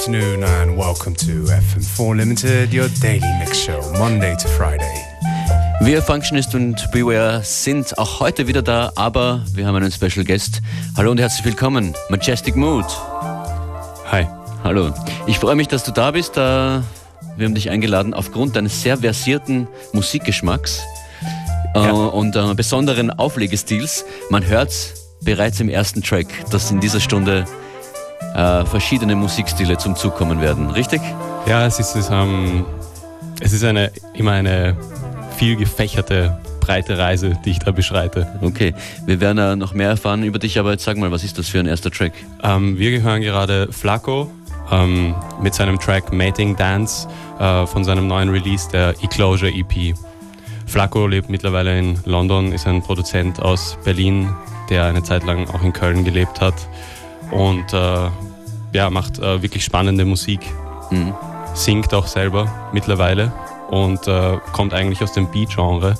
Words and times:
Good 0.00 0.14
afternoon 0.14 0.44
and 0.44 0.78
welcome 0.78 1.14
to 1.16 1.44
FM4 1.44 2.16
Limited, 2.16 2.72
your 2.72 2.88
daily 3.02 3.28
mix 3.38 3.58
show, 3.58 3.82
Monday 3.98 4.34
to 4.34 4.48
Friday. 4.48 4.90
Wir 5.82 6.00
Functionist 6.00 6.54
und 6.54 6.90
Beware 6.90 7.42
sind 7.44 7.98
auch 7.98 8.18
heute 8.18 8.46
wieder 8.46 8.62
da, 8.62 8.92
aber 8.94 9.44
wir 9.52 9.66
haben 9.66 9.76
einen 9.76 9.92
Special 9.92 10.24
Guest. 10.24 10.62
Hallo 10.96 11.10
und 11.10 11.20
herzlich 11.20 11.44
willkommen, 11.44 11.92
Majestic 12.08 12.56
Mood. 12.56 12.86
Hi. 14.10 14.26
Hallo. 14.64 14.90
Ich 15.26 15.38
freue 15.38 15.54
mich, 15.54 15.68
dass 15.68 15.84
du 15.84 15.90
da 15.90 16.12
bist. 16.12 16.36
Wir 16.36 16.82
haben 17.38 17.54
dich 17.54 17.68
eingeladen 17.68 18.14
aufgrund 18.14 18.56
deines 18.56 18.80
sehr 18.80 18.96
versierten 18.96 19.68
Musikgeschmacks 19.92 20.80
äh, 21.74 21.78
ja. 21.78 21.92
und 21.92 22.36
äh, 22.36 22.54
besonderen 22.54 23.10
Auflegestils. 23.10 24.06
Man 24.30 24.46
hört 24.46 24.72
bereits 25.20 25.60
im 25.60 25.68
ersten 25.68 26.02
Track, 26.02 26.28
dass 26.50 26.70
in 26.70 26.80
dieser 26.80 27.00
Stunde 27.00 27.44
äh, 28.34 28.64
verschiedene 28.64 29.16
Musikstile 29.16 29.78
zum 29.78 29.96
Zug 29.96 30.16
kommen 30.16 30.40
werden, 30.40 30.70
richtig? 30.70 31.00
Ja, 31.46 31.66
es 31.66 31.78
ist, 31.78 31.94
es, 31.96 32.10
ähm, 32.10 32.64
es 33.40 33.52
ist 33.52 33.64
eine, 33.64 33.90
immer 34.14 34.32
eine 34.32 34.76
viel 35.36 35.56
gefächerte, 35.56 36.38
breite 36.60 36.98
Reise, 36.98 37.32
die 37.44 37.50
ich 37.50 37.58
da 37.58 37.70
beschreite. 37.70 38.38
Okay, 38.42 38.74
wir 39.06 39.20
werden 39.20 39.38
äh, 39.38 39.56
noch 39.56 39.74
mehr 39.74 39.88
erfahren 39.88 40.22
über 40.22 40.38
dich, 40.38 40.58
aber 40.58 40.72
jetzt 40.72 40.84
sag 40.84 40.96
mal, 40.96 41.10
was 41.10 41.24
ist 41.24 41.38
das 41.38 41.48
für 41.48 41.58
ein 41.58 41.66
erster 41.66 41.90
Track? 41.90 42.12
Ähm, 42.42 42.78
wir 42.78 42.90
gehören 42.90 43.22
gerade 43.22 43.72
Flaco 43.72 44.30
ähm, 44.70 45.14
mit 45.42 45.54
seinem 45.54 45.78
Track 45.78 46.12
Mating 46.12 46.56
Dance 46.56 47.08
äh, 47.38 47.66
von 47.66 47.84
seinem 47.84 48.06
neuen 48.06 48.28
Release, 48.28 48.68
der 48.70 48.90
Eclosure 49.02 49.50
EP. 49.50 49.96
Flaco 50.66 51.06
lebt 51.06 51.30
mittlerweile 51.30 51.76
in 51.76 51.98
London, 52.04 52.52
ist 52.52 52.66
ein 52.66 52.82
Produzent 52.82 53.40
aus 53.40 53.76
Berlin, 53.84 54.32
der 54.68 54.84
eine 54.84 55.02
Zeit 55.02 55.24
lang 55.24 55.48
auch 55.48 55.62
in 55.64 55.72
Köln 55.72 56.04
gelebt 56.04 56.40
hat 56.40 56.54
und 57.30 57.72
äh, 57.72 58.10
ja, 58.72 58.90
macht 58.90 59.18
äh, 59.18 59.42
wirklich 59.42 59.64
spannende 59.64 60.04
Musik. 60.04 60.40
Mhm. 60.90 61.14
Singt 61.54 61.92
auch 61.94 62.06
selber 62.06 62.70
mittlerweile 62.72 63.32
und 63.70 64.06
äh, 64.06 64.38
kommt 64.52 64.74
eigentlich 64.74 65.02
aus 65.02 65.12
dem 65.12 65.30
Beat-Genre 65.30 65.94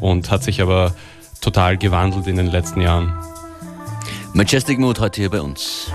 und 0.00 0.30
hat 0.30 0.42
sich 0.42 0.60
aber 0.60 0.92
total 1.40 1.76
gewandelt 1.76 2.26
in 2.26 2.36
den 2.36 2.46
letzten 2.46 2.80
Jahren. 2.80 3.12
Majestic 4.32 4.78
Mood 4.78 5.00
heute 5.00 5.20
hier 5.20 5.30
bei 5.30 5.40
uns. 5.40 5.90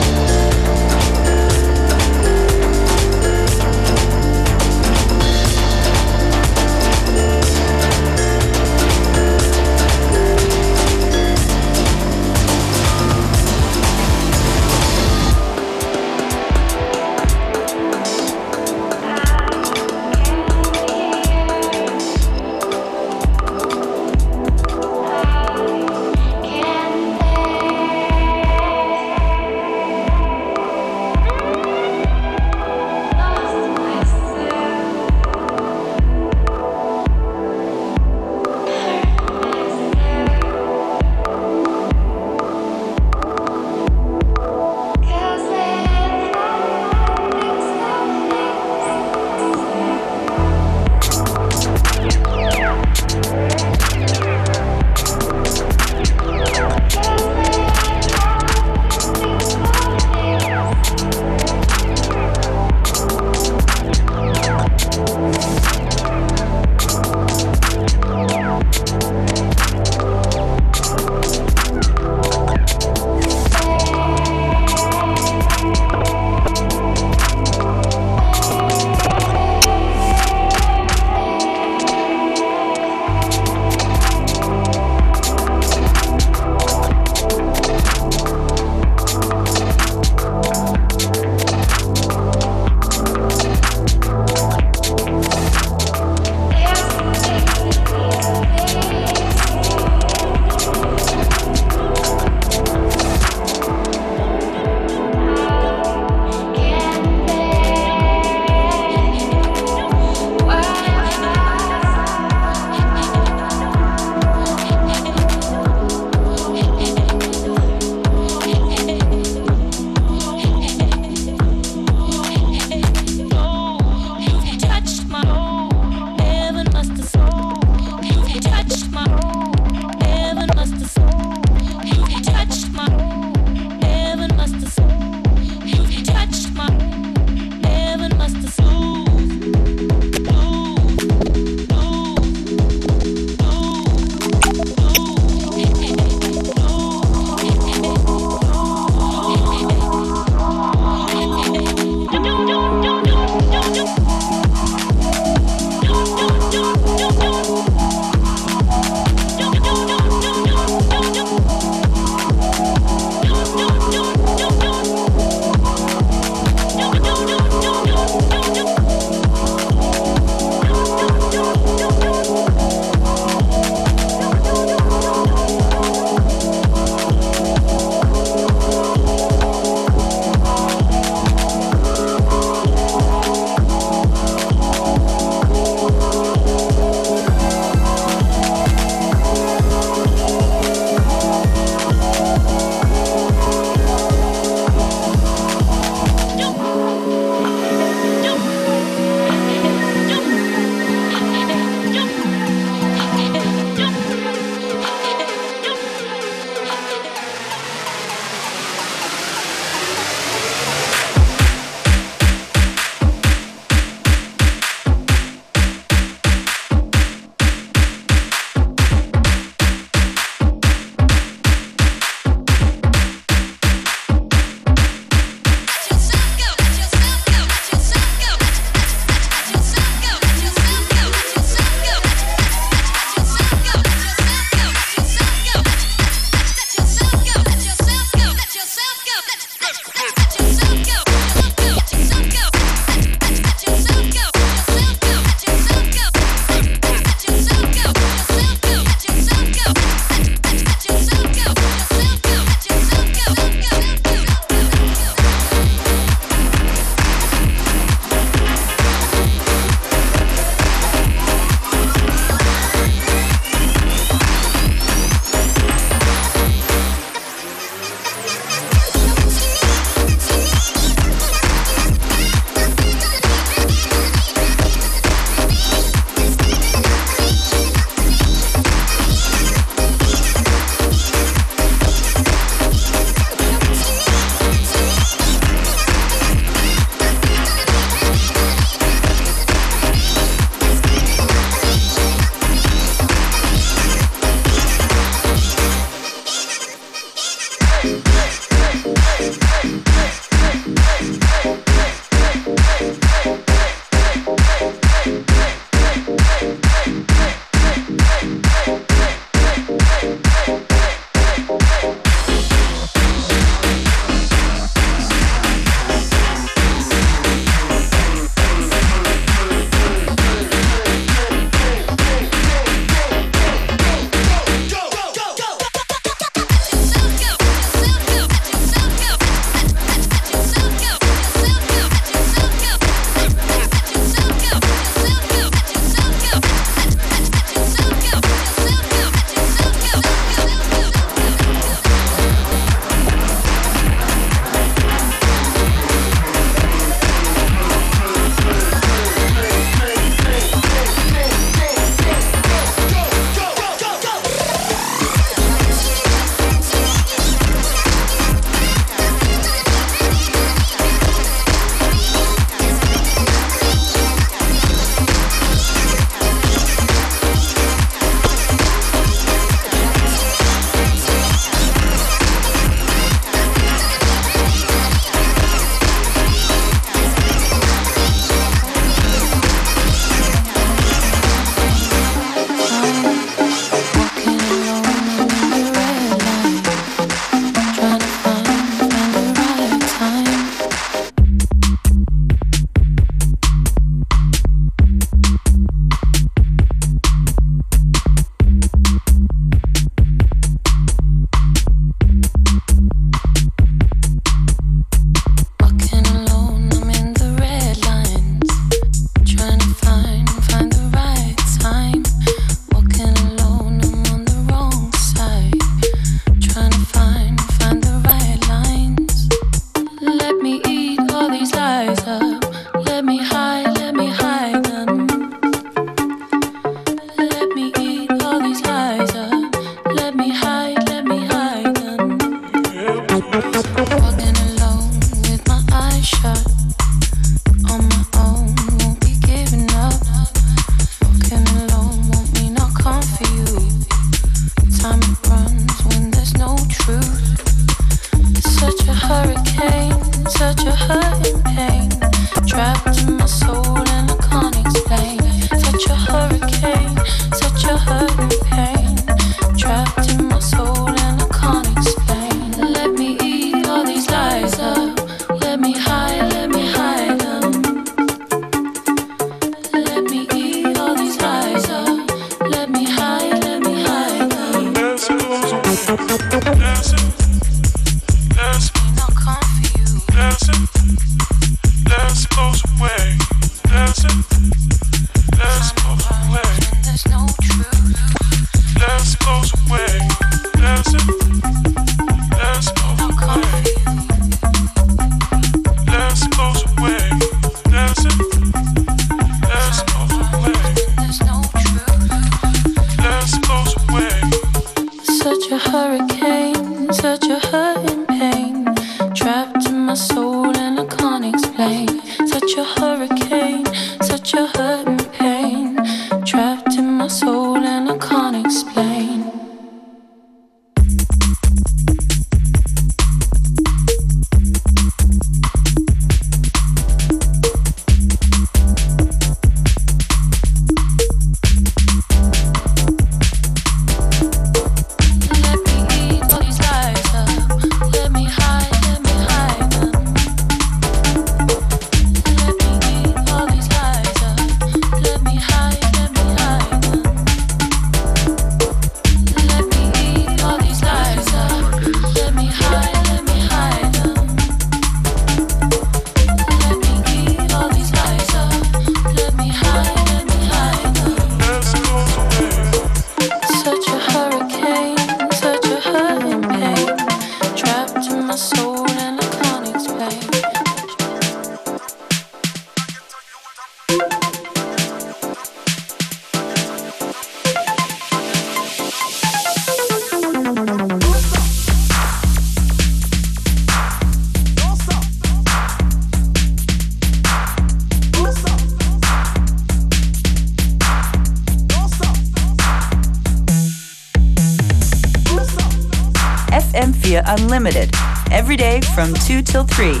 Unlimited 597.26 597.90
every 598.30 598.56
day 598.56 598.80
from 598.94 599.14
2 599.14 599.42
till 599.42 599.64
3. 599.64 600.00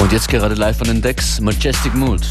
Und 0.00 0.12
jetzt 0.12 0.28
gerade 0.28 0.54
live 0.54 0.78
von 0.78 0.86
den 0.86 1.02
Decks 1.02 1.40
Majestic 1.40 1.94
Mood. 1.94 2.22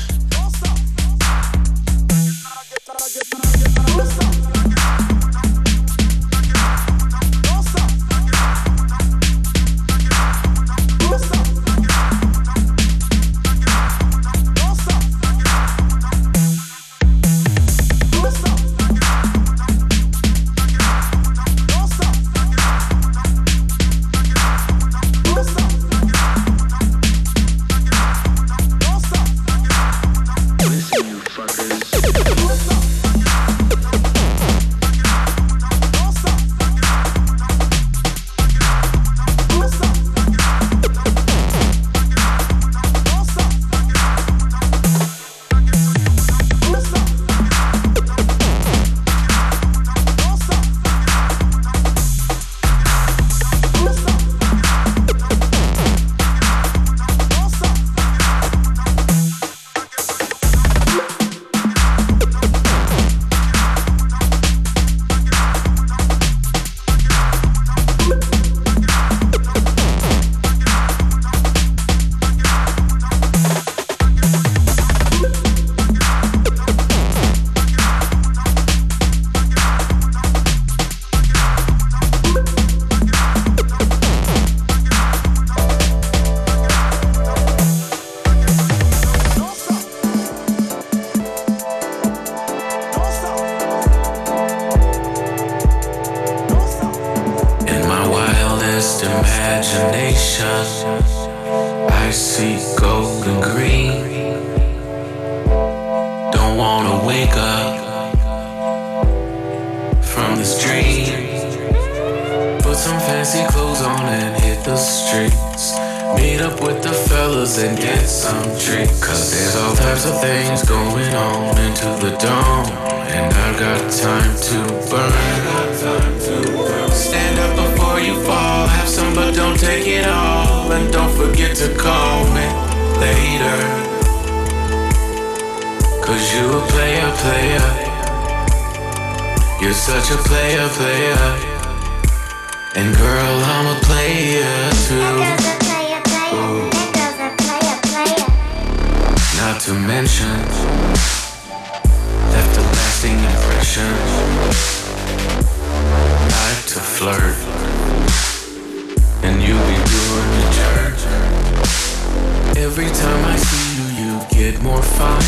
You 163.48 164.20
get 164.28 164.62
more 164.62 164.82
fine? 164.82 165.24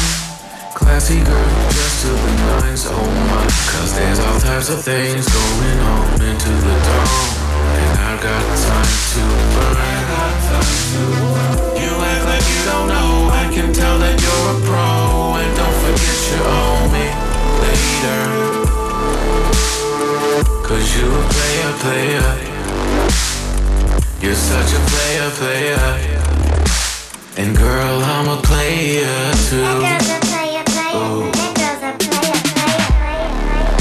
Classy 0.76 1.24
girl, 1.24 1.50
dressed 1.72 2.02
to 2.04 2.12
the 2.12 2.32
nines, 2.36 2.86
oh 2.90 3.08
my. 3.32 3.48
Cause 3.72 3.96
there's 3.96 4.20
all 4.20 4.40
types 4.42 4.70
of 4.70 4.84
things 4.84 5.26
going 5.32 5.80
on 5.80 6.22
into 6.22 6.52
the 6.52 6.76
dawn. 6.84 7.30
And 7.80 8.00
I've 8.00 8.20
got 8.20 8.44
time 8.60 8.96
to 9.16 9.24
burn. 9.56 9.80
You 11.80 11.92
act 12.12 12.24
like 12.28 12.44
you 12.44 12.62
don't 12.68 12.88
know, 12.92 13.32
I 13.32 13.48
can 13.54 13.72
tell 13.72 13.98
that 14.00 14.20
you're 14.20 14.52
a 14.52 14.60
pro. 14.68 15.40
And 15.40 15.52
don't 15.56 15.78
forget 15.80 16.20
you 16.28 16.44
owe 16.44 16.92
me 16.92 17.08
later. 17.64 18.20
Cause 20.68 20.88
you 20.92 21.08
a 21.08 21.24
player, 21.32 21.72
player. 21.80 22.30
You're 24.20 24.36
such 24.36 24.76
a 24.76 24.82
player, 24.92 25.30
player. 25.40 26.19
And 27.39 27.56
girl, 27.56 28.04
I'm 28.04 28.28
a 28.28 28.36
player 28.41 29.32
too. 29.47 29.63
That 29.63 29.80
girls 29.80 30.12
a 30.12 30.19
player, 30.28 30.60
player. 30.75 30.99
Ooh. 30.99 31.23
And 31.23 31.56
girls 31.56 31.80
a 31.88 31.95
player, 31.95 32.36
player, 32.52 32.91
player, 32.99 33.32
player. 33.39 33.80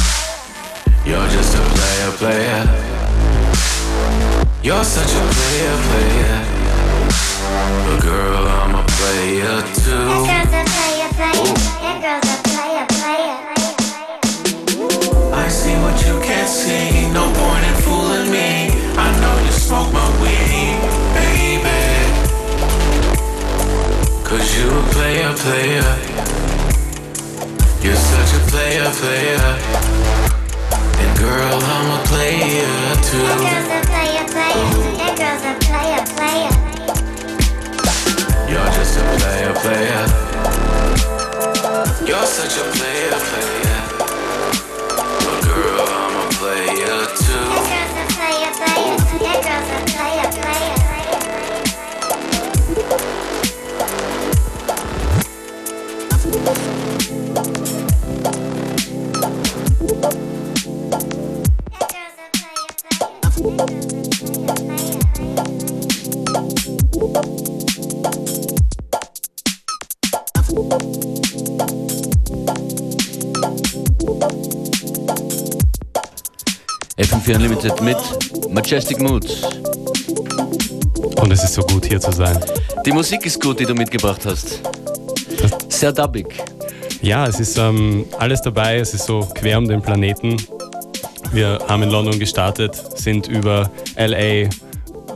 You're 1.02 1.26
just 1.26 1.58
a 1.58 1.62
player, 1.74 2.10
player. 2.22 2.62
You're 4.62 4.86
such 4.86 5.10
a 5.10 5.22
player, 5.34 5.74
player. 5.90 6.38
But 7.82 7.98
girl, 7.98 8.46
I'm 8.46 8.78
a 8.78 8.86
player 8.94 9.58
too. 9.74 10.06
That 10.06 10.22
girls 10.30 10.54
a 10.54 10.62
player, 10.62 11.10
player. 11.18 11.42
Ooh. 11.42 11.58
Girls 11.98 12.30
a 12.30 12.38
player, 12.46 12.86
player. 12.94 13.42
I 15.34 15.48
see 15.50 15.74
what 15.82 15.98
you 16.06 16.14
can't 16.22 16.46
see. 16.46 17.10
No 17.10 17.26
point 17.26 17.66
in 17.66 17.74
fooling 17.82 18.30
me. 18.30 18.70
I 18.94 19.10
know 19.18 19.34
you 19.42 19.50
smoke 19.50 19.90
my 19.92 20.06
a 24.30 24.38
player, 24.92 25.32
player. 25.36 25.88
You're 27.80 27.96
such 27.96 28.34
a 28.34 28.40
player, 28.50 28.90
player. 29.00 29.56
And 31.00 31.18
girl, 31.18 31.62
I'm 31.62 31.90
a 31.98 32.02
player 32.04 32.96
too. 33.08 33.24
That 33.24 33.38
girl's 33.40 33.72
a 33.72 33.80
player, 33.88 34.26
player. 34.28 34.68
That 35.00 35.14
girl's 35.16 35.44
a 35.48 35.54
player, 35.64 36.04
player. 36.12 36.52
You're 38.50 38.70
just 38.76 38.98
a 38.98 39.02
player, 39.16 39.52
player. 39.64 40.04
You're 42.06 42.26
such 42.26 42.56
a 42.58 42.64
player, 42.76 43.16
player. 43.28 43.80
But 45.24 45.38
girl, 45.44 45.88
I'm 45.88 46.14
a 46.20 46.28
player 46.36 47.00
too. 47.16 47.48
That 47.48 47.64
girl's 47.72 47.96
a 47.96 48.12
player, 48.12 48.52
player. 48.60 48.96
That 49.24 49.40
girl's 49.46 49.70
a 49.72 49.88
player, 49.96 50.28
player. 50.42 50.78
FM4 76.98 77.36
Unlimited 77.36 77.80
mit 77.80 77.96
Majestic 78.50 79.00
Mood. 79.00 79.24
Und 81.22 81.32
es 81.32 81.42
ist 81.42 81.54
so 81.54 81.62
gut 81.62 81.86
hier 81.86 82.00
zu 82.00 82.12
sein. 82.12 82.38
Die 82.84 82.92
Musik 82.92 83.24
ist 83.24 83.40
gut, 83.40 83.60
die 83.60 83.64
du 83.64 83.74
mitgebracht 83.74 84.26
hast. 84.26 84.60
Sehr 85.78 85.92
dubbig. 85.92 86.26
Ja, 87.02 87.26
es 87.26 87.38
ist 87.38 87.56
ähm, 87.56 88.04
alles 88.18 88.42
dabei, 88.42 88.78
es 88.78 88.92
ist 88.94 89.06
so 89.06 89.20
quer 89.34 89.58
um 89.58 89.68
den 89.68 89.80
Planeten. 89.80 90.36
Wir 91.32 91.60
haben 91.68 91.84
in 91.84 91.90
London 91.90 92.18
gestartet, 92.18 92.74
sind 92.96 93.28
über 93.28 93.70
LA 93.96 94.48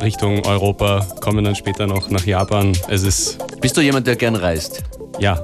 Richtung 0.00 0.44
Europa, 0.46 1.04
kommen 1.20 1.44
dann 1.44 1.56
später 1.56 1.86
noch 1.88 2.10
nach 2.10 2.24
Japan. 2.24 2.72
Es 2.88 3.02
ist, 3.02 3.38
Bist 3.60 3.76
du 3.76 3.80
jemand, 3.80 4.06
der 4.06 4.14
gern 4.16 4.36
reist? 4.36 4.82
ja, 5.18 5.42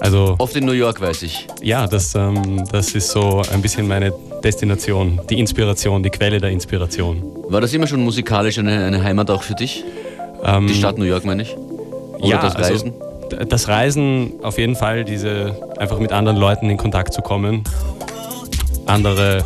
also 0.00 0.34
Oft 0.38 0.54
in 0.56 0.66
New 0.66 0.72
York, 0.72 1.00
weiß 1.00 1.22
ich. 1.22 1.46
ja, 1.62 1.86
das, 1.86 2.14
ähm, 2.14 2.64
das 2.70 2.94
ist 2.94 3.08
so 3.10 3.42
ein 3.52 3.62
bisschen 3.62 3.88
meine 3.88 4.12
Destination, 4.44 5.18
die 5.30 5.40
Inspiration, 5.40 6.02
die 6.02 6.10
Quelle 6.10 6.38
der 6.40 6.50
Inspiration. 6.50 7.22
War 7.48 7.62
das 7.62 7.72
immer 7.72 7.86
schon 7.86 8.00
musikalisch 8.02 8.58
eine, 8.58 8.84
eine 8.84 9.02
Heimat 9.02 9.30
auch 9.30 9.42
für 9.42 9.54
dich? 9.54 9.82
Ähm, 10.44 10.66
Die 10.66 10.74
Stadt 10.74 10.98
New 10.98 11.04
York, 11.04 11.24
meine 11.24 11.42
ich? 11.42 11.56
Oder 12.18 12.28
ja, 12.28 12.42
das 12.42 12.56
Reisen? 12.56 12.92
Also, 12.92 13.05
das 13.48 13.68
Reisen 13.68 14.34
auf 14.42 14.58
jeden 14.58 14.76
Fall, 14.76 15.04
diese 15.04 15.74
einfach 15.78 15.98
mit 15.98 16.12
anderen 16.12 16.36
Leuten 16.36 16.70
in 16.70 16.76
Kontakt 16.76 17.12
zu 17.12 17.22
kommen, 17.22 17.64
andere, 18.86 19.44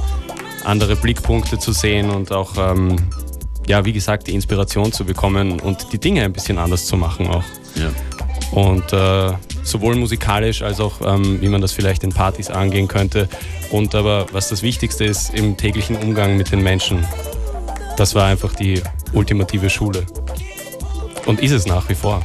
andere 0.64 0.96
Blickpunkte 0.96 1.58
zu 1.58 1.72
sehen 1.72 2.10
und 2.10 2.32
auch, 2.32 2.52
ähm, 2.56 2.96
ja, 3.66 3.84
wie 3.84 3.92
gesagt, 3.92 4.26
die 4.26 4.34
Inspiration 4.34 4.92
zu 4.92 5.04
bekommen 5.04 5.60
und 5.60 5.92
die 5.92 5.98
Dinge 5.98 6.24
ein 6.24 6.32
bisschen 6.32 6.58
anders 6.58 6.86
zu 6.86 6.96
machen 6.96 7.28
auch. 7.28 7.44
ja. 7.74 7.90
Und 8.52 8.92
äh, 8.92 9.32
sowohl 9.62 9.94
musikalisch 9.94 10.62
als 10.62 10.80
auch, 10.80 11.00
ähm, 11.04 11.40
wie 11.40 11.48
man 11.48 11.60
das 11.60 11.72
vielleicht 11.72 12.02
in 12.02 12.10
Partys 12.10 12.50
angehen 12.50 12.88
könnte. 12.88 13.28
Und 13.70 13.94
aber 13.94 14.26
was 14.32 14.48
das 14.48 14.62
Wichtigste 14.62 15.04
ist, 15.04 15.32
im 15.34 15.56
täglichen 15.56 15.96
Umgang 15.96 16.36
mit 16.36 16.50
den 16.50 16.62
Menschen. 16.62 17.06
Das 17.96 18.14
war 18.14 18.26
einfach 18.26 18.54
die 18.54 18.82
ultimative 19.12 19.70
Schule. 19.70 20.04
Und 21.26 21.40
ist 21.40 21.52
es 21.52 21.66
nach 21.66 21.88
wie 21.88 21.94
vor. 21.94 22.24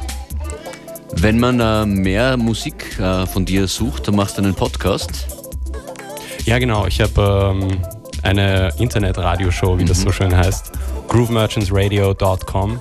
Wenn 1.18 1.38
man 1.38 1.60
äh, 1.60 1.86
mehr 1.86 2.36
Musik 2.36 2.98
äh, 3.00 3.26
von 3.26 3.44
dir 3.44 3.66
sucht, 3.68 4.06
dann 4.06 4.16
machst 4.16 4.36
du 4.36 4.42
einen 4.42 4.54
Podcast. 4.54 5.26
Ja, 6.44 6.58
genau. 6.58 6.86
Ich 6.86 7.00
habe 7.00 7.56
ähm, 7.56 7.78
eine 8.22 8.72
Internet-Radioshow, 8.78 9.78
wie 9.78 9.84
das 9.84 10.02
so 10.02 10.12
schön 10.12 10.36
heißt, 10.36 10.72
groovemerchantsradio.com 11.08 12.80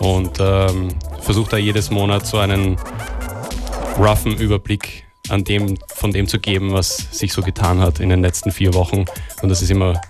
und 0.00 0.38
ähm, 0.40 0.88
versuche 1.20 1.50
da 1.50 1.56
jedes 1.58 1.90
Monat 1.90 2.26
so 2.26 2.38
einen 2.38 2.76
roughen 3.98 4.36
Überblick 4.38 5.04
an 5.28 5.44
dem, 5.44 5.76
von 5.94 6.10
dem 6.10 6.26
zu 6.26 6.38
geben, 6.38 6.72
was 6.72 6.96
sich 7.12 7.32
so 7.32 7.42
getan 7.42 7.80
hat 7.80 8.00
in 8.00 8.08
den 8.08 8.22
letzten 8.22 8.50
vier 8.50 8.74
Wochen. 8.74 9.04
Und 9.42 9.48
das 9.48 9.62
ist 9.62 9.70
immer 9.70 10.00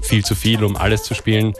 viel 0.00 0.24
zu 0.24 0.34
viel, 0.34 0.62
um 0.64 0.76
alles 0.76 1.02
zu 1.02 1.14
spielen. 1.14 1.54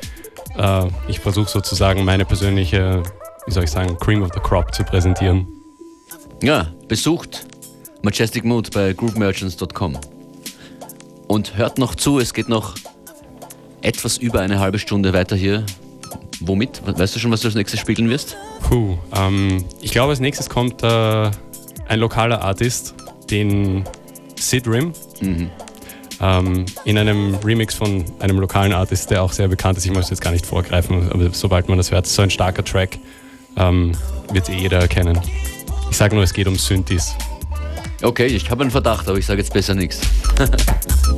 Äh, 0.56 0.86
ich 1.08 1.20
versuche 1.20 1.50
sozusagen 1.50 2.04
meine 2.04 2.24
persönliche, 2.24 3.02
wie 3.46 3.52
soll 3.52 3.64
ich 3.64 3.70
sagen, 3.70 3.98
Cream 3.98 4.22
of 4.22 4.30
the 4.32 4.40
Crop 4.40 4.72
zu 4.72 4.84
präsentieren. 4.84 5.55
Ja, 6.42 6.66
besucht 6.86 7.46
Majestic 8.02 8.44
Mood 8.44 8.70
bei 8.72 8.92
groovemerchants.com. 8.92 9.98
Und 11.28 11.56
hört 11.56 11.78
noch 11.78 11.94
zu, 11.94 12.18
es 12.18 12.34
geht 12.34 12.48
noch 12.48 12.74
etwas 13.80 14.18
über 14.18 14.40
eine 14.40 14.60
halbe 14.60 14.78
Stunde 14.78 15.12
weiter 15.12 15.34
hier. 15.34 15.64
Womit? 16.40 16.82
Weißt 16.84 17.16
du 17.16 17.18
schon, 17.18 17.30
was 17.30 17.40
du 17.40 17.48
als 17.48 17.54
nächstes 17.54 17.80
spielen 17.80 18.08
wirst? 18.10 18.36
Puh, 18.68 18.98
ähm, 19.14 19.64
ich 19.80 19.90
glaube, 19.90 20.10
als 20.10 20.20
nächstes 20.20 20.50
kommt 20.50 20.82
äh, 20.82 21.30
ein 21.88 21.98
lokaler 21.98 22.42
Artist, 22.42 22.94
den 23.30 23.84
Sid 24.38 24.68
Rim, 24.68 24.92
ähm, 26.20 26.66
in 26.84 26.98
einem 26.98 27.34
Remix 27.36 27.74
von 27.74 28.04
einem 28.18 28.38
lokalen 28.38 28.72
Artist, 28.72 29.10
der 29.10 29.22
auch 29.22 29.32
sehr 29.32 29.48
bekannt 29.48 29.78
ist. 29.78 29.86
Ich 29.86 29.92
möchte 29.92 30.10
jetzt 30.10 30.20
gar 30.20 30.32
nicht 30.32 30.46
vorgreifen, 30.46 31.10
aber 31.10 31.30
sobald 31.32 31.68
man 31.68 31.78
das 31.78 31.90
hört, 31.90 32.06
so 32.06 32.22
ein 32.22 32.30
starker 32.30 32.64
Track, 32.64 32.98
ähm, 33.56 33.92
wird 34.32 34.50
eh 34.50 34.56
jeder 34.56 34.80
erkennen. 34.80 35.18
Ich 35.90 35.96
sage 35.96 36.14
nur, 36.14 36.24
es 36.24 36.32
geht 36.32 36.46
um 36.46 36.56
Synthes. 36.56 37.14
Okay, 38.02 38.26
ich 38.26 38.50
habe 38.50 38.62
einen 38.62 38.70
Verdacht, 38.70 39.08
aber 39.08 39.18
ich 39.18 39.26
sage 39.26 39.40
jetzt 39.40 39.52
besser 39.52 39.74
nichts. 39.74 40.00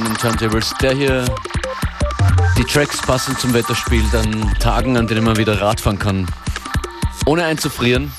an 0.00 0.06
den 0.06 0.16
Turntables. 0.16 0.74
Der 0.80 0.94
hier 0.94 1.24
die 2.56 2.64
Tracks 2.64 3.00
passend 3.00 3.38
zum 3.38 3.52
Wetter 3.52 3.74
spielt, 3.74 4.14
an 4.14 4.54
Tagen, 4.58 4.96
an 4.96 5.06
denen 5.06 5.24
man 5.24 5.36
wieder 5.36 5.60
Radfahren 5.60 5.98
kann. 5.98 6.26
Ohne 7.26 7.44
einzufrieren. 7.44 8.12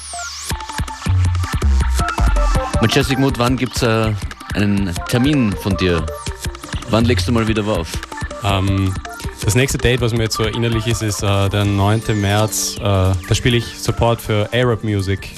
Majestic 2.82 3.20
Mood, 3.20 3.38
wann 3.38 3.58
gibt 3.58 3.78
es 3.78 3.84
äh, 3.84 4.14
einen 4.54 4.94
Termin 5.08 5.54
von 5.54 5.78
dir? 5.78 6.06
Wann 6.90 7.06
legst 7.06 7.28
du 7.28 7.32
mal 7.32 7.48
wieder 7.48 7.66
auf? 7.66 7.90
Ähm, 8.44 8.94
das 9.44 9.56
nächste 9.56 9.78
Date, 9.78 10.02
was 10.02 10.14
mir 10.14 10.24
jetzt 10.24 10.36
so 10.36 10.44
innerlich 10.44 10.88
ist, 10.88 11.02
ist 11.02 11.24
äh, 11.24 11.50
der 11.50 11.66
9. 11.66 12.02
März. 12.20 12.78
Äh, 12.78 12.82
da 12.82 13.16
spiele 13.34 13.58
ich 13.58 13.80
Support 13.80 14.22
für 14.22 14.50
Arab 14.54 14.84
Music 14.84 15.30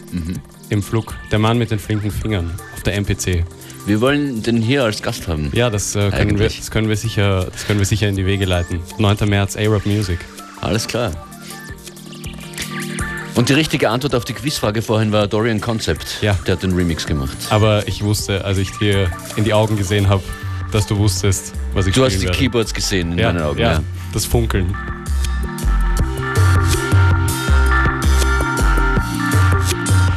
im 0.69 0.84
Flug. 0.84 1.13
Der 1.32 1.39
Mann 1.39 1.58
mit 1.58 1.71
den 1.71 1.79
flinken 1.79 2.12
Fingern 2.12 2.51
auf 2.73 2.84
der 2.84 2.95
MPC. 2.95 3.45
Wir 3.86 4.00
wollen 4.00 4.41
den 4.43 4.58
hier 4.62 4.84
als 4.84 5.02
Gast 5.02 5.28
haben. 5.28 5.50
Ja, 5.54 5.69
das, 5.69 5.96
äh, 5.96 6.10
können, 6.12 6.39
wir, 6.39 6.48
das, 6.48 6.72
können 6.72 6.88
wir 6.88 6.96
sicher, 6.96 7.48
das 7.52 7.65
können 7.67 7.80
wir 7.80 7.86
sicher 7.86 8.08
in 8.08 8.15
die 8.15 8.26
Wege 8.26 8.46
leiten. 8.46 8.80
9. 8.98 9.17
März, 9.28 9.58
Arab 9.58 9.86
Music. 9.86 10.19
Alles 10.62 10.88
klar. 10.88 11.12
Und 13.36 13.50
die 13.50 13.54
richtige 13.54 13.89
Antwort 13.89 14.15
auf 14.15 14.26
die 14.26 14.34
Quizfrage 14.34 14.82
vorhin 14.82 15.12
war 15.12 15.28
Dorian 15.28 15.60
Concept. 15.60 16.19
Ja. 16.22 16.38
Der 16.48 16.54
hat 16.56 16.63
den 16.63 16.74
Remix 16.74 17.06
gemacht. 17.06 17.36
Aber 17.50 17.86
ich 17.88 18.04
wusste, 18.04 18.46
als 18.46 18.58
ich 18.58 18.71
dir 18.77 19.10
in 19.36 19.44
die 19.44 19.54
Augen 19.54 19.75
gesehen 19.75 20.08
habe, 20.08 20.23
dass 20.71 20.88
du 20.88 20.98
wusstest, 20.98 21.54
was 21.73 21.88
ich 21.88 21.94
Du 21.96 22.06
hast 22.06 22.17
die 22.17 22.23
werde. 22.25 22.38
Keyboards 22.38 22.73
gesehen 22.73 23.12
in 23.13 23.17
ja, 23.17 23.34
meinen 23.34 23.44
Augen. 23.44 23.60
ja, 23.60 23.73
Ja. 23.73 23.84
das 24.13 24.25
Funkeln. 24.25 24.73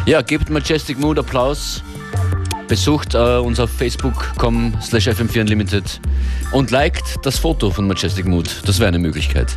Ja, 0.06 0.22
gebt 0.22 0.50
Majestic 0.50 0.98
Mood 1.00 1.18
Applaus. 1.18 1.82
Besucht 2.68 3.14
äh, 3.14 3.38
uns 3.38 3.60
auf 3.60 3.70
facebook.com 3.70 4.74
slash 4.82 5.08
fm4 5.08 5.42
unlimited 5.42 6.00
und 6.52 6.70
liked 6.70 7.16
das 7.22 7.38
Foto 7.38 7.70
von 7.70 7.86
Majestic 7.86 8.26
Mood. 8.26 8.62
Das 8.66 8.78
wäre 8.78 8.88
eine 8.88 8.98
Möglichkeit. 8.98 9.54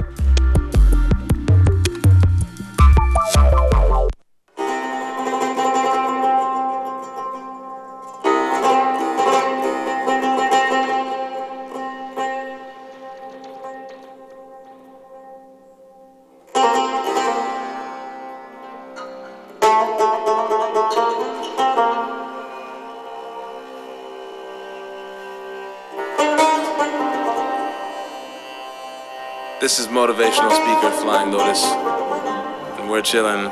This 29.69 29.81
is 29.81 29.87
motivational 29.87 30.49
speaker 30.49 30.89
Flying 30.99 31.31
Lotus, 31.31 31.63
and 31.63 32.89
we're 32.89 33.03
chilling 33.03 33.51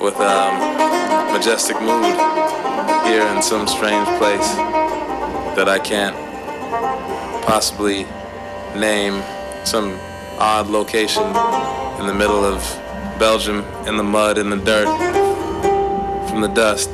with 0.00 0.16
um, 0.16 1.30
majestic 1.30 1.78
mood 1.82 2.16
here 3.04 3.26
in 3.36 3.42
some 3.42 3.68
strange 3.68 4.08
place 4.16 4.54
that 5.56 5.68
I 5.68 5.78
can't 5.78 6.16
possibly 7.44 8.04
name. 8.74 9.22
Some 9.66 9.98
odd 10.38 10.68
location 10.68 11.26
in 12.00 12.06
the 12.06 12.14
middle 12.14 12.42
of 12.42 12.62
Belgium, 13.18 13.58
in 13.86 13.98
the 13.98 14.02
mud, 14.02 14.38
in 14.38 14.48
the 14.48 14.56
dirt, 14.56 14.86
from 16.30 16.40
the 16.40 16.48
dust. 16.48 16.88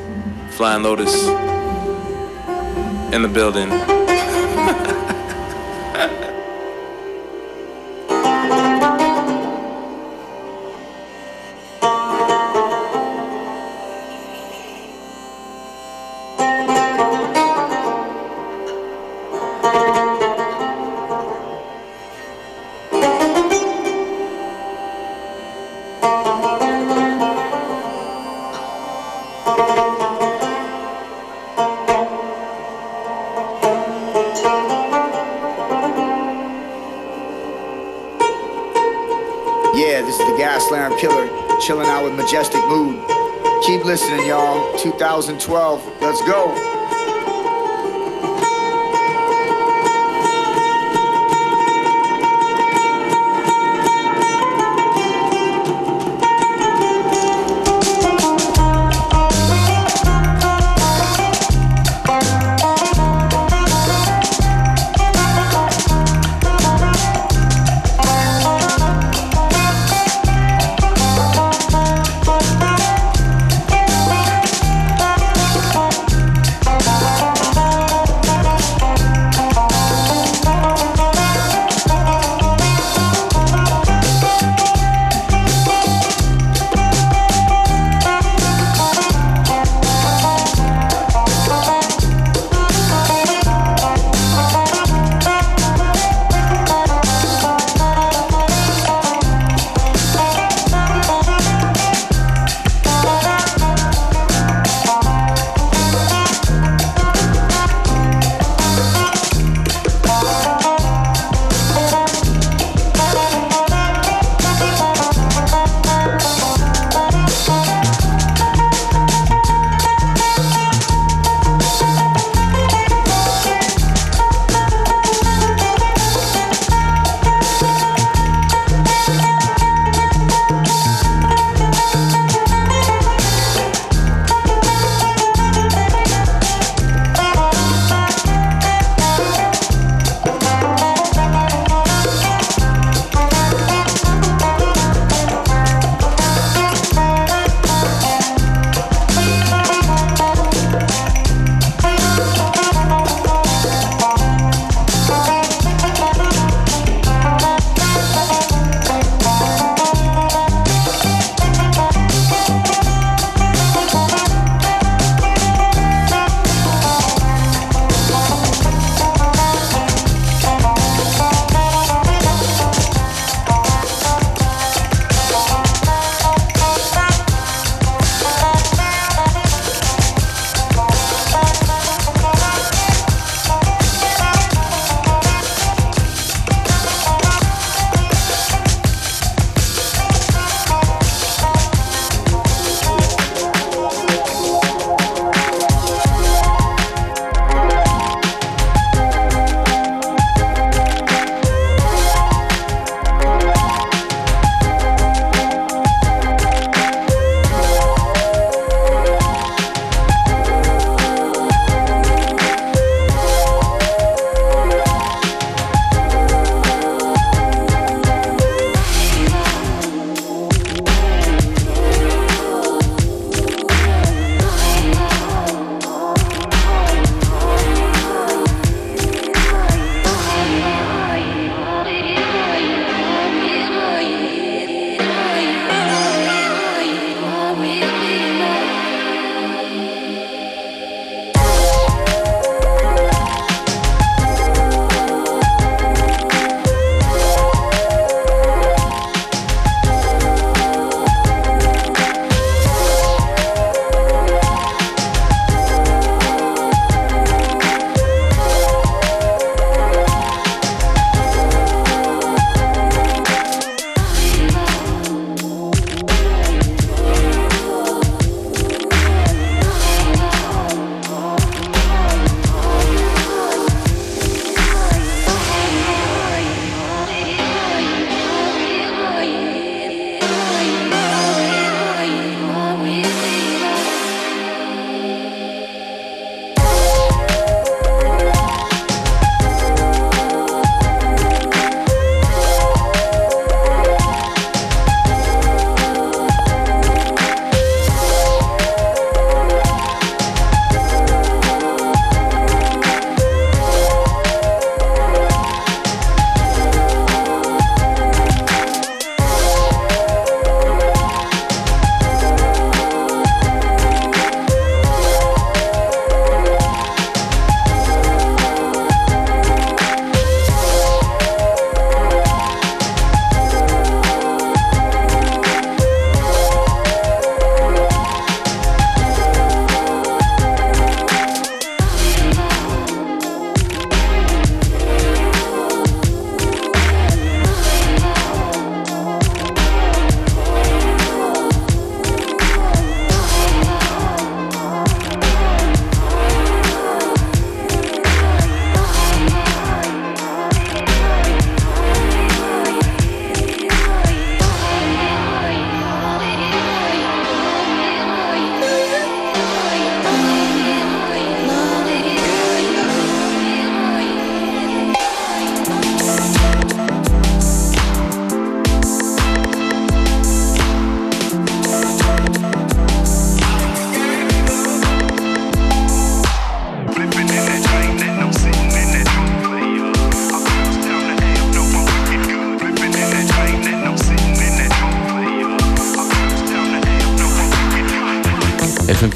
Flying 0.56 0.82
Lotus 0.82 1.28
in 3.14 3.22
the 3.22 3.30
building. 3.32 3.99
2012, 45.40 46.02
let's 46.02 46.20
go. 46.26 46.69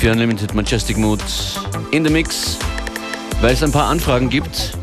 FM4 0.05 0.13
Unlimited 0.13 0.55
Majestic 0.55 0.99
Mood 0.99 1.23
in 1.91 2.05
the 2.05 2.13
Mix. 2.13 2.59
Weil 3.41 3.53
es 3.53 3.63
ein 3.63 3.73
paar 3.73 3.89
Anfragen 3.89 4.29
gibt. 4.29 4.77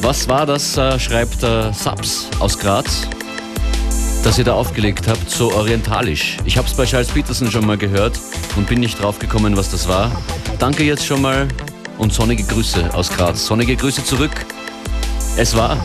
Was 0.00 0.26
war 0.26 0.46
das, 0.46 0.78
äh, 0.78 0.98
schreibt 0.98 1.42
äh, 1.42 1.70
Subs 1.72 2.28
aus 2.40 2.58
Graz, 2.58 3.06
dass 4.22 4.38
ihr 4.38 4.44
da 4.44 4.54
aufgelegt 4.54 5.06
habt, 5.06 5.30
so 5.30 5.52
orientalisch. 5.52 6.38
Ich 6.46 6.56
habe 6.56 6.66
es 6.66 6.74
bei 6.74 6.86
Charles 6.86 7.08
Peterson 7.08 7.50
schon 7.50 7.66
mal 7.66 7.76
gehört 7.76 8.18
und 8.56 8.66
bin 8.66 8.80
nicht 8.80 9.02
drauf 9.02 9.18
gekommen, 9.18 9.54
was 9.54 9.70
das 9.70 9.86
war. 9.86 10.10
Danke 10.58 10.82
jetzt 10.84 11.04
schon 11.04 11.20
mal 11.20 11.46
und 11.98 12.14
sonnige 12.14 12.44
Grüße 12.44 12.94
aus 12.94 13.10
Graz. 13.10 13.44
Sonnige 13.44 13.76
Grüße 13.76 14.02
zurück. 14.04 14.46
Es 15.36 15.54
war 15.54 15.76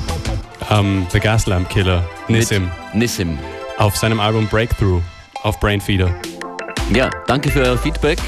Um, 0.70 1.06
The 1.12 1.20
Gaslamp 1.20 1.68
Killer, 1.70 2.08
Nissim, 2.28 2.70
Nissim. 2.94 3.40
auf 3.78 3.98
seinem 3.98 4.20
Album 4.20 4.48
Breakthrough 4.48 5.02
auf 5.44 5.60
Brainfeeder. 5.60 6.14
Ja, 6.94 7.10
danke 7.28 7.50
für 7.50 7.62
euer 7.62 7.78
Feedback. 7.78 8.20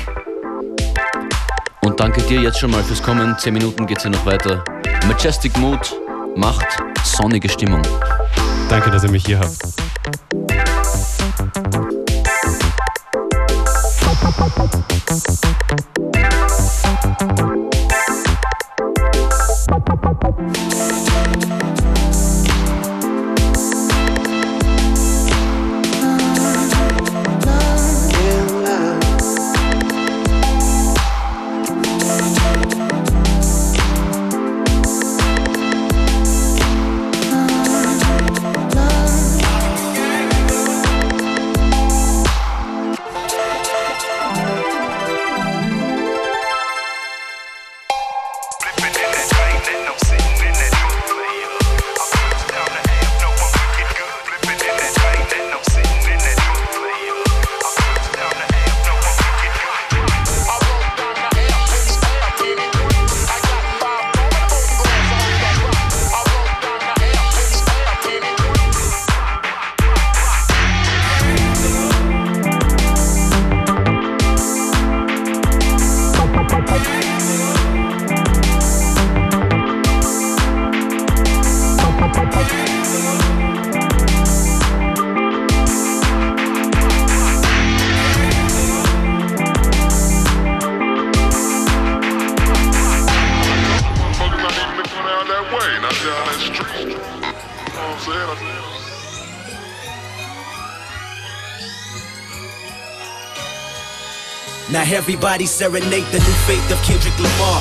Danke 2.02 2.24
dir 2.24 2.42
jetzt 2.42 2.58
schon 2.58 2.72
mal 2.72 2.84
fürs 2.84 3.04
Kommen. 3.04 3.38
Zehn 3.38 3.54
Minuten 3.54 3.86
geht's 3.86 4.06
ja 4.06 4.10
noch 4.10 4.26
weiter. 4.26 4.64
Majestic 5.08 5.56
Mood 5.60 5.96
macht 6.36 6.66
sonnige 7.04 7.48
Stimmung. 7.48 7.84
Danke, 8.70 8.90
dass 8.90 9.04
ihr 9.04 9.12
mich 9.12 9.24
hier 9.24 9.38
habt. 9.38 9.81
Everybody 105.02 105.48
serenade 105.48 106.06
the 106.14 106.22
new 106.22 106.38
faith 106.46 106.62
of 106.70 106.78
Kendrick 106.86 107.18
Lamar. 107.18 107.58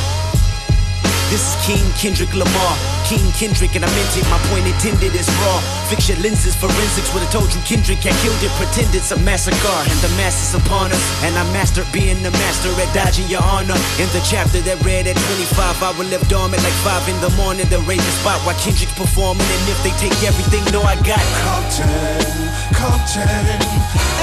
This 1.32 1.40
is 1.40 1.56
King 1.64 1.80
Kendrick 1.96 2.28
Lamar. 2.36 2.74
King 3.08 3.24
Kendrick, 3.32 3.72
and 3.80 3.80
I 3.80 3.88
meant 3.96 4.12
it, 4.12 4.28
my 4.28 4.36
point 4.52 4.68
intended 4.68 5.16
is 5.16 5.24
raw. 5.40 5.56
Fix 5.88 6.12
your 6.12 6.20
lenses, 6.20 6.52
forensics 6.52 7.08
would 7.16 7.24
have 7.24 7.32
told 7.32 7.48
you 7.48 7.60
Kendrick 7.64 8.04
had 8.04 8.12
killed 8.20 8.36
it. 8.44 8.52
Pretend 8.60 8.92
it's 8.92 9.08
a 9.16 9.18
massacre, 9.24 9.78
and 9.88 9.96
the 10.04 10.12
mass 10.20 10.36
is 10.36 10.52
upon 10.52 10.92
us. 10.92 11.00
And 11.24 11.32
I 11.32 11.48
mastered 11.56 11.88
being 11.96 12.20
the 12.20 12.28
master 12.44 12.68
at 12.76 12.92
dodging 12.92 13.24
your 13.32 13.40
honor. 13.40 13.80
In 13.96 14.10
the 14.12 14.20
chapter 14.20 14.60
that 14.60 14.76
read 14.84 15.08
at 15.08 15.16
25, 15.16 15.80
I 15.80 15.96
will 15.96 16.12
live 16.12 16.20
dormant 16.28 16.60
like 16.60 16.76
5 16.84 17.08
in 17.08 17.16
the 17.24 17.32
morning. 17.40 17.64
The 17.72 17.80
raise 17.88 18.04
spot 18.20 18.36
while 18.44 18.58
Kendrick's 18.60 18.92
performing. 19.00 19.48
And 19.48 19.64
if 19.72 19.80
they 19.80 19.96
take 19.96 20.12
everything, 20.28 20.60
no, 20.76 20.84
I 20.84 21.00
got 21.08 21.24
Compton, 21.40 22.36
Compton, 22.76 23.48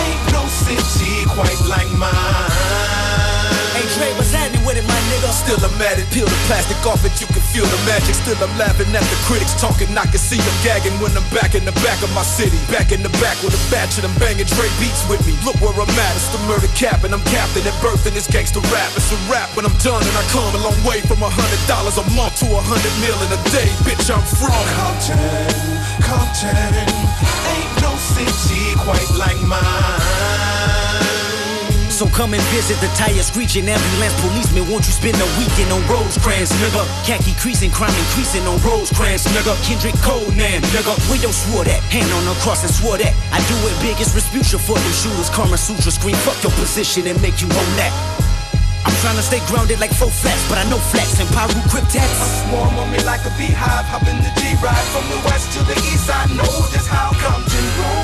ain't 0.05 0.21
no 0.37 0.45
city 0.45 1.25
quite 1.33 1.57
like 1.65 1.89
mine. 1.97 2.16
Still 5.37 5.61
I'm 5.61 5.79
at 5.85 6.01
it, 6.01 6.09
peel 6.11 6.25
the 6.25 6.39
plastic 6.49 6.75
off 6.83 7.05
it, 7.05 7.13
you 7.21 7.27
can 7.29 7.39
feel 7.53 7.63
the 7.63 7.79
magic. 7.85 8.17
Still 8.17 8.35
I'm 8.41 8.51
laughing 8.57 8.89
at 8.91 9.05
the 9.05 9.19
critics 9.29 9.53
talking, 9.55 9.87
I 9.93 10.03
can 10.09 10.19
see 10.19 10.41
them 10.41 10.57
gagging 10.65 10.97
when 10.99 11.13
I'm 11.13 11.23
back 11.29 11.53
in 11.53 11.63
the 11.63 11.71
back 11.85 12.01
of 12.01 12.11
my 12.11 12.25
city. 12.25 12.57
Back 12.67 12.91
in 12.91 13.05
the 13.05 13.13
back 13.23 13.39
with 13.45 13.55
a 13.55 13.61
batch 13.71 13.95
of 14.01 14.03
them 14.03 14.11
banging 14.19 14.49
Dre 14.49 14.67
beats 14.81 15.05
with 15.07 15.21
me. 15.29 15.37
Look 15.45 15.55
where 15.63 15.77
I'm 15.77 15.87
at, 15.87 16.13
it's 16.17 16.27
the 16.33 16.41
murder 16.49 16.67
cap, 16.75 17.05
and 17.05 17.13
I'm 17.13 17.23
captain 17.29 17.63
at 17.63 17.77
birth 17.79 18.03
in 18.09 18.17
this 18.17 18.27
gangster 18.27 18.59
rap. 18.73 18.91
It's 18.97 19.13
a 19.13 19.19
rap 19.31 19.47
when 19.55 19.63
I'm 19.63 19.77
done, 19.79 20.01
and 20.01 20.15
I 20.17 20.23
come 20.33 20.51
a 20.57 20.61
long 20.65 20.77
way 20.83 21.05
from 21.05 21.21
a 21.21 21.29
hundred 21.29 21.61
dollars 21.69 21.95
a 22.01 22.05
month 22.17 22.41
to 22.41 22.47
a 22.51 22.61
hundred 22.65 22.91
mil 22.99 23.15
in 23.21 23.29
a 23.31 23.39
day. 23.53 23.69
Bitch, 23.85 24.09
I'm 24.09 24.25
from 24.25 24.51
Compton, 24.75 25.61
Compton, 26.01 26.75
ain't 27.55 27.73
no 27.85 27.93
city 27.95 28.73
quite 28.83 29.07
like 29.15 29.39
mine. 29.45 30.46
So 31.97 32.05
come 32.13 32.37
and 32.37 32.43
visit 32.53 32.77
the 32.77 32.85
tire 32.93 33.25
screeching 33.25 33.65
ambulance 33.65 34.13
policeman. 34.21 34.69
Won't 34.69 34.85
you 34.85 34.93
spend 34.93 35.17
a 35.17 35.25
weekend 35.41 35.73
on 35.73 35.81
Rosecrans, 35.89 36.53
nigga? 36.61 36.85
Khaki 37.01 37.33
creasing, 37.41 37.73
crime 37.73 37.89
increasing 37.89 38.45
on 38.45 38.61
Rosecrans, 38.61 39.25
nigga. 39.33 39.57
Kendrick 39.65 39.97
Conan, 40.05 40.61
nigga. 40.77 40.93
We 41.09 41.17
don't 41.17 41.33
swore 41.33 41.65
that. 41.65 41.81
Hand 41.89 42.05
on 42.13 42.21
the 42.29 42.37
cross 42.45 42.61
and 42.61 42.69
swore 42.69 43.01
that. 43.01 43.17
I 43.33 43.41
do 43.49 43.57
it 43.65 43.73
big 43.81 43.97
as 43.97 44.13
Respucia 44.13 44.61
for 44.61 44.77
them 44.77 44.93
shooters. 44.93 45.33
Karma 45.33 45.57
Sutra 45.57 45.89
scream, 45.89 46.13
fuck 46.21 46.37
your 46.45 46.53
position 46.61 47.09
and 47.09 47.17
make 47.17 47.41
you 47.41 47.49
own 47.49 47.71
that. 47.81 47.89
I'm 48.85 48.93
trying 49.01 49.17
to 49.17 49.25
stay 49.25 49.41
grounded 49.49 49.81
like 49.81 49.89
four 49.89 50.13
flats, 50.13 50.45
but 50.45 50.61
I 50.61 50.69
know 50.69 50.77
flats 50.77 51.17
and 51.17 51.25
Pyru 51.33 51.57
cryptats. 51.65 52.45
Swarm 52.45 52.77
on 52.77 52.93
me 52.93 53.01
like 53.09 53.25
a 53.25 53.33
beehive, 53.41 53.89
hop 53.89 54.05
in 54.05 54.21
the 54.21 54.29
D-ride 54.37 54.87
from 54.93 55.01
the 55.09 55.17
west 55.25 55.49
to 55.57 55.65
the 55.65 55.73
east. 55.89 56.13
I 56.13 56.29
know 56.37 56.45
just 56.69 56.93
how 56.93 57.09
come 57.17 57.41
to 57.41 57.57
And 57.57 57.96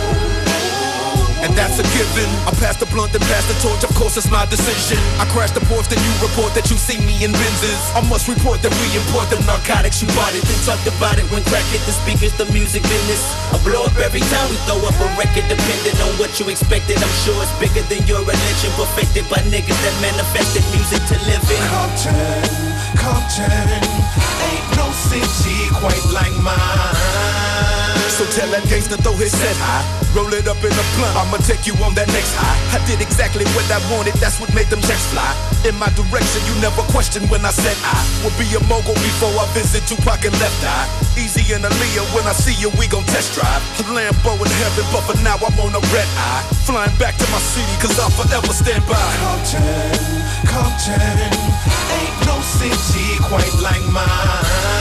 that's 1.56 1.78
a 1.80 1.86
given. 1.94 2.30
I 2.46 2.52
pass 2.58 2.78
the 2.78 2.86
blunt 2.90 3.14
and 3.14 3.24
pass 3.30 3.46
the 3.48 3.58
torch, 3.62 3.84
of 3.84 3.94
course 3.96 4.18
it's 4.18 4.30
my 4.30 4.46
decision. 4.46 4.98
I 5.22 5.26
crash 5.30 5.52
the 5.52 5.62
porch, 5.70 5.88
then 5.88 6.02
you 6.02 6.14
report 6.22 6.54
that 6.58 6.70
you 6.70 6.78
see 6.78 6.98
me 7.02 7.24
in 7.24 7.32
Benzes. 7.34 7.82
I 7.94 8.02
must 8.10 8.28
report 8.28 8.62
that 8.62 8.74
we 8.82 8.88
import 8.98 9.30
the 9.30 9.40
narcotics 9.46 10.02
you 10.02 10.10
bought 10.18 10.34
it, 10.34 10.44
then 10.46 10.60
talk 10.66 10.82
about 10.90 11.18
it 11.22 11.26
when 11.30 11.42
crack 11.50 11.66
hit 11.70 11.82
the 11.86 11.94
speakers, 11.94 12.34
the 12.38 12.46
music 12.52 12.84
business. 12.84 13.22
I 13.54 13.58
blow 13.62 13.86
up 13.86 13.96
every 14.02 14.24
time 14.34 14.48
we 14.50 14.58
throw 14.66 14.82
up 14.84 14.98
a 14.98 15.08
record, 15.18 15.46
depending 15.48 15.98
on 16.02 16.12
what 16.18 16.34
you 16.42 16.50
expected. 16.50 16.98
I'm 16.98 17.16
sure 17.24 17.38
it's 17.42 17.54
bigger 17.62 17.86
than 17.88 18.02
your 18.10 18.22
religion, 18.26 18.72
perfected 18.76 19.26
by 19.30 19.40
niggas 19.48 19.78
that 19.86 19.96
manifested 20.02 20.66
music 20.74 21.02
to 21.14 21.16
live 21.30 21.46
in. 21.48 21.62
Compton, 21.70 22.46
Compton, 22.98 23.70
ain't 24.50 24.68
no 24.78 24.88
city 24.92 25.70
quite 25.78 26.04
like 26.14 26.36
mine. 26.42 27.43
So 28.14 28.30
tell 28.30 28.46
that 28.54 28.62
gangster 28.70 28.94
throw 29.02 29.18
his 29.18 29.34
set 29.34 29.58
high, 29.58 29.82
roll 30.14 30.30
it 30.38 30.46
up 30.46 30.62
in 30.62 30.70
a 30.70 30.86
blunt. 30.94 31.18
I'ma 31.18 31.42
take 31.50 31.66
you 31.66 31.74
on 31.82 31.98
that 31.98 32.06
next 32.14 32.38
high. 32.38 32.54
I 32.70 32.78
did 32.86 33.02
exactly 33.02 33.42
what 33.58 33.66
I 33.74 33.82
wanted, 33.90 34.14
that's 34.22 34.38
what 34.38 34.54
made 34.54 34.70
them 34.70 34.86
checks 34.86 35.02
fly. 35.10 35.26
In 35.66 35.74
my 35.82 35.90
direction, 35.98 36.46
you 36.46 36.54
never 36.62 36.86
questioned 36.94 37.26
when 37.34 37.42
I 37.42 37.50
said 37.50 37.74
I 37.82 37.98
would 38.22 38.38
be 38.38 38.46
a 38.54 38.62
mogul 38.70 38.94
before 39.02 39.34
I 39.34 39.50
visit 39.58 39.82
Tupac 39.90 40.30
and 40.30 40.36
Left 40.38 40.62
Eye. 40.62 40.86
Easy 41.18 41.42
and 41.58 41.66
Aaliyah, 41.66 42.06
when 42.14 42.30
I 42.30 42.38
see 42.38 42.54
you, 42.62 42.70
we 42.78 42.86
gon' 42.86 43.02
test 43.10 43.34
drive. 43.34 43.66
A 43.82 43.84
Lambo 43.90 44.38
in 44.38 44.52
heaven, 44.62 44.86
but 44.94 45.10
for 45.10 45.18
now 45.26 45.42
I'm 45.42 45.58
on 45.58 45.74
a 45.74 45.82
red 45.90 46.10
eye. 46.14 46.46
Flying 46.70 46.94
back 47.02 47.18
to 47.18 47.26
my 47.34 47.42
city, 47.42 47.74
cause 47.82 47.98
I'll 47.98 48.14
forever 48.14 48.54
stand 48.54 48.86
by. 48.86 49.02
Compton, 49.26 50.22
Compton, 50.46 51.02
ain't 51.02 52.18
no 52.30 52.38
city 52.46 53.18
quite 53.26 53.58
like 53.58 53.82
mine. 53.90 54.73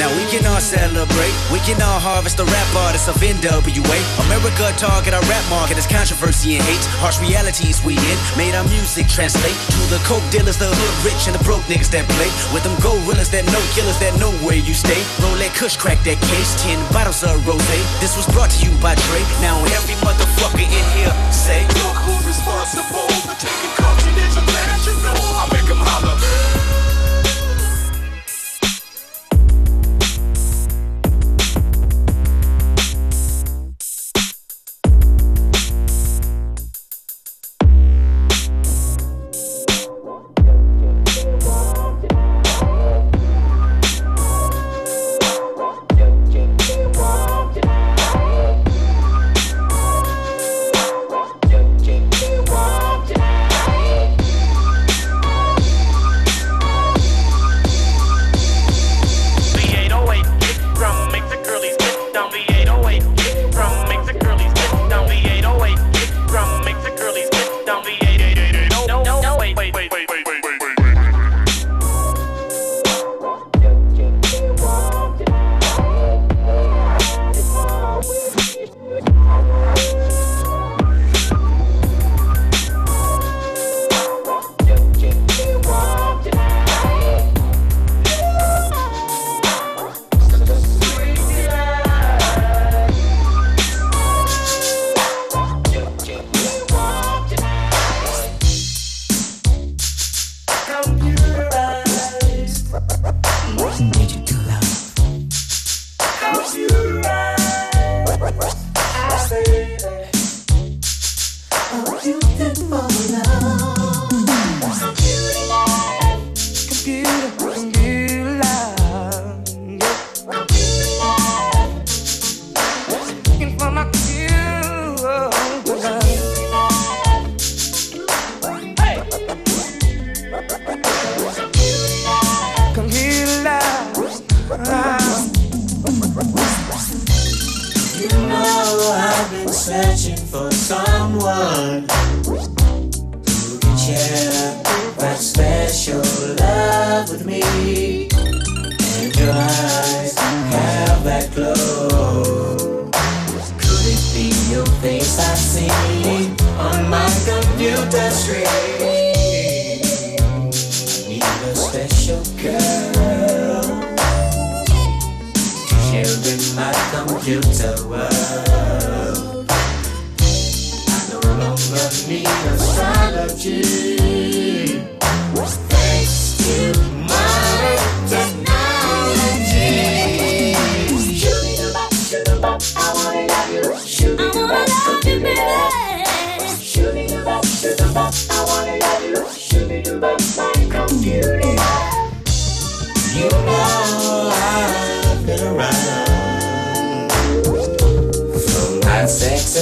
Now 0.00 0.08
we 0.16 0.24
can 0.32 0.48
all 0.48 0.64
celebrate, 0.64 1.36
we 1.52 1.60
can 1.60 1.76
all 1.84 2.00
harvest 2.00 2.40
the 2.40 2.48
rap 2.48 2.70
artists 2.88 3.04
of 3.04 3.20
NWA. 3.20 3.98
America 4.24 4.72
target 4.80 5.12
our 5.12 5.20
rap 5.28 5.44
market 5.52 5.76
as 5.76 5.84
controversy 5.84 6.56
and 6.56 6.64
hate. 6.64 6.80
Harsh 7.04 7.20
realities 7.20 7.84
we 7.84 8.00
in, 8.08 8.18
made 8.32 8.56
our 8.56 8.64
music 8.72 9.12
translate 9.12 9.52
to 9.76 9.80
the 9.92 10.00
coke 10.08 10.24
dealers, 10.32 10.56
the 10.56 10.72
hood 10.72 10.94
rich, 11.04 11.28
and 11.28 11.36
the 11.36 11.42
broke 11.44 11.60
niggas 11.68 11.92
that 11.92 12.08
play 12.16 12.32
with 12.56 12.64
them 12.64 12.72
gorillas 12.80 13.28
that 13.28 13.44
know 13.52 13.60
killers 13.76 14.00
that 14.00 14.16
know 14.16 14.32
where 14.40 14.56
you 14.56 14.72
stay. 14.72 15.04
Roll 15.20 15.36
that 15.36 15.52
kush, 15.52 15.76
crack 15.76 16.00
that 16.08 16.16
case, 16.32 16.56
ten 16.56 16.80
bottles 16.96 17.20
of 17.20 17.36
rose. 17.44 17.60
This 18.00 18.16
was 18.16 18.24
brought 18.32 18.48
to 18.56 18.60
you 18.64 18.72
by 18.80 18.96
Dre. 18.96 19.20
Now 19.44 19.60
every 19.76 20.00
motherfucker 20.00 20.64
in 20.64 20.86
here 20.96 21.12
say, 21.28 21.68
Look 21.84 22.00
who's 22.08 22.24
responsible 22.24 23.04
for 23.28 23.36
taking 23.36 23.69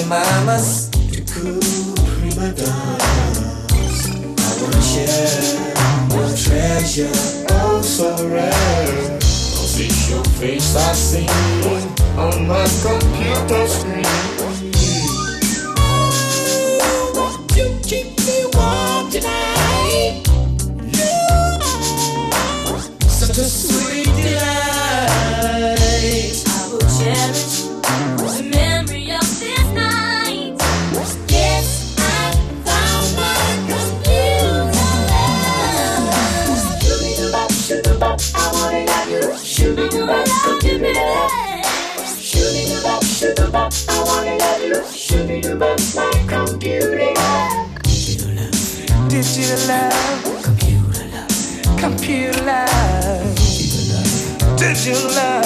mamas 0.09 0.89
to 1.13 1.21
cool 1.33 1.95
prima 2.17 2.53
donnas 2.53 4.09
I 4.09 4.63
wanna 4.63 4.81
my 4.81 4.81
share 4.83 5.69
your 6.11 6.37
treasure, 6.37 7.13
oh 7.51 7.83
so 7.83 8.27
rare. 8.29 9.19
Cause 9.21 9.79
it's 9.81 10.11
your 10.11 10.25
face 10.25 10.75
I 10.75 10.93
see 10.95 11.98
on 12.19 12.49
my 12.49 12.66
computer 12.83 13.69
screen 13.69 14.48
Digital 49.49 49.67
love. 49.69 50.45
Computer 50.45 51.05
love. 51.09 51.79
Computer 51.81 52.45
love. 52.45 53.35
Digital 54.59 55.09
love. 55.09 55.45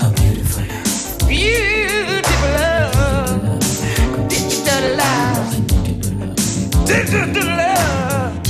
A 0.00 0.08
beautiful 0.16 0.64
love. 0.64 1.28
Beautiful 1.28 2.50
love. 2.56 3.60
Digital 4.30 4.96
love. 4.96 5.52
Digital 6.86 7.44
love. 7.44 8.40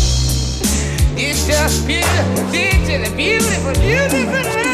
It's 1.16 1.40
just 1.48 1.84
beautiful. 1.84 2.52
Digital, 2.52 3.16
beautiful, 3.16 3.72
beautiful 3.72 4.42
love. 4.44 4.71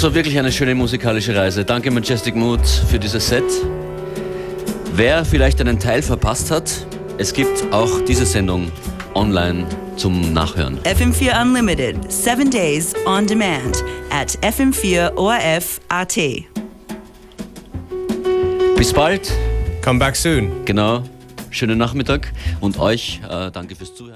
Das 0.00 0.06
war 0.06 0.14
wirklich 0.14 0.38
eine 0.38 0.50
schöne 0.50 0.74
musikalische 0.74 1.36
Reise. 1.36 1.62
Danke 1.62 1.90
Majestic 1.90 2.34
Mood 2.34 2.66
für 2.66 2.98
dieses 2.98 3.28
Set. 3.28 3.44
Wer 4.94 5.26
vielleicht 5.26 5.60
einen 5.60 5.78
Teil 5.78 6.00
verpasst 6.00 6.50
hat, 6.50 6.86
es 7.18 7.34
gibt 7.34 7.70
auch 7.70 8.00
diese 8.08 8.24
Sendung 8.24 8.72
online 9.14 9.66
zum 9.96 10.32
Nachhören. 10.32 10.78
FM4 10.84 11.42
Unlimited, 11.42 12.10
seven 12.10 12.50
days 12.50 12.94
on 13.04 13.26
demand 13.26 13.84
at 14.08 14.38
FM4 14.40 15.14
ORF 15.18 15.82
AT. 15.88 16.16
Bis 18.78 18.94
bald. 18.94 19.30
Come 19.84 19.98
back 19.98 20.16
soon. 20.16 20.64
Genau. 20.64 21.02
Schönen 21.50 21.76
Nachmittag 21.76 22.32
und 22.62 22.78
euch 22.78 23.20
äh, 23.28 23.50
danke 23.50 23.76
fürs 23.76 23.94
Zuhören. 23.94 24.09